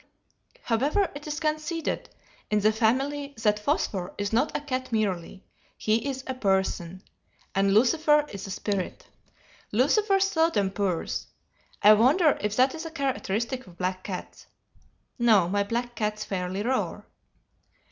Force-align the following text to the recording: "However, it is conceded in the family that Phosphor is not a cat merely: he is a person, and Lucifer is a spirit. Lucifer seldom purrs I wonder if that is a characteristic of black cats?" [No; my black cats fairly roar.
"However, 0.63 1.11
it 1.13 1.27
is 1.27 1.39
conceded 1.39 2.09
in 2.49 2.61
the 2.61 2.71
family 2.71 3.35
that 3.43 3.59
Phosphor 3.59 4.15
is 4.17 4.33
not 4.33 4.57
a 4.57 4.61
cat 4.61 4.91
merely: 4.91 5.43
he 5.77 6.09
is 6.09 6.23
a 6.25 6.33
person, 6.33 7.03
and 7.53 7.71
Lucifer 7.75 8.25
is 8.29 8.47
a 8.47 8.49
spirit. 8.49 9.05
Lucifer 9.71 10.19
seldom 10.19 10.71
purrs 10.71 11.27
I 11.83 11.93
wonder 11.93 12.35
if 12.41 12.55
that 12.55 12.73
is 12.73 12.83
a 12.87 12.89
characteristic 12.89 13.67
of 13.67 13.77
black 13.77 14.01
cats?" 14.03 14.47
[No; 15.19 15.47
my 15.47 15.61
black 15.63 15.93
cats 15.93 16.25
fairly 16.25 16.63
roar. 16.63 17.05